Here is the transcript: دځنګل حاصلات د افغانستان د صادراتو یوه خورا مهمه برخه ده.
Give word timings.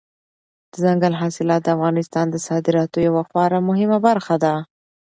دځنګل 0.71 1.13
حاصلات 1.21 1.61
د 1.63 1.67
افغانستان 1.75 2.25
د 2.29 2.35
صادراتو 2.47 2.97
یوه 3.07 3.23
خورا 3.29 3.59
مهمه 3.69 3.97
برخه 4.07 4.35
ده. 4.43 4.53